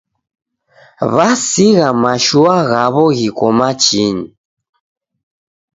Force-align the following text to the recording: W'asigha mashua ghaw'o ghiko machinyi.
W'asigha 1.15 1.87
mashua 2.01 2.55
ghaw'o 2.71 3.05
ghiko 3.17 3.45
machinyi. 3.57 4.27